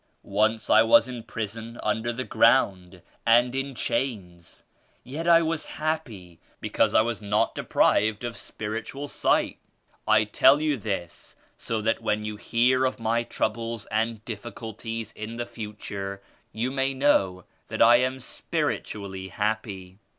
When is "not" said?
7.21-7.53